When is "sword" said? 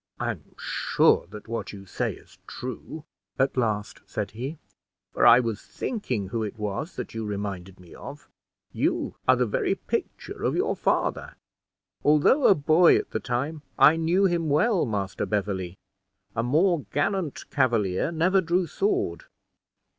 18.65-19.25